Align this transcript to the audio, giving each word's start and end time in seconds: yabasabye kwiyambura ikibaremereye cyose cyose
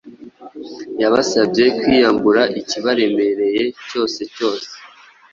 yabasabye 1.01 1.65
kwiyambura 1.79 2.41
ikibaremereye 2.59 3.63
cyose 3.87 4.21
cyose 4.35 4.69